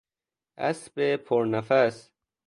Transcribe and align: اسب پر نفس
اسب 0.57 1.15
پر 1.23 1.45
نفس 1.51 2.11